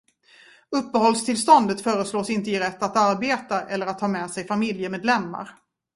Uppehållstillståndet 0.75 1.81
förslås 1.81 2.29
inte 2.29 2.51
ge 2.51 2.59
rätt 2.59 2.83
att 2.83 2.97
arbeta 2.97 3.61
eller 3.61 3.85
att 3.85 3.99
ta 3.99 4.07
med 4.07 4.31
sig 4.31 4.47
familjemedlemmar. 4.47 5.55